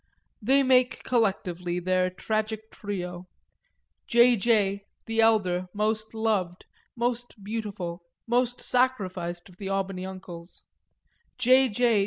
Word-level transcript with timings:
They 0.41 0.63
make 0.63 1.03
collectively 1.03 1.79
their 1.79 2.09
tragic 2.09 2.71
trio: 2.71 3.27
J. 4.07 4.35
J. 4.35 4.85
the 5.05 5.21
elder, 5.21 5.67
most 5.75 6.15
loved, 6.15 6.65
most 6.95 7.35
beautiful, 7.43 8.01
most 8.25 8.61
sacrificed 8.61 9.47
of 9.47 9.57
the 9.57 9.69
Albany 9.69 10.03
uncles; 10.07 10.63
J. 11.37 11.69
J. 11.69 11.99